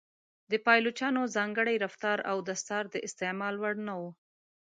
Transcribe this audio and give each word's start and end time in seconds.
د 0.51 0.53
پایلوچانو 0.65 1.21
ځانګړی 1.35 1.75
رفتار 1.85 2.17
او 2.31 2.37
دستار 2.49 2.83
د 2.93 2.95
استعمال 3.07 3.55
وړ 3.59 3.75
نه 3.87 3.93
و. 3.99 4.03